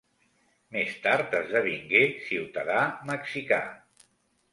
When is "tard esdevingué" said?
1.01-2.01